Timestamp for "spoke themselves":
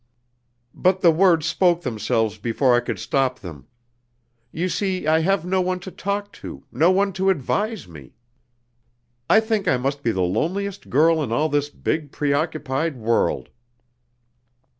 1.45-2.39